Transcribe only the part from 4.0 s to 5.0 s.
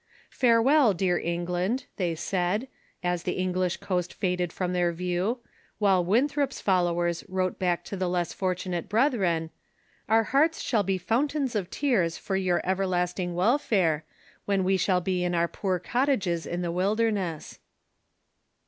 faded from their